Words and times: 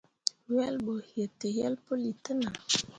Wel 0.55 0.75
ɓo 0.85 0.93
yetǝyel 1.17 1.75
puli 1.85 2.11
te 2.23 2.31
nah. 2.41 2.55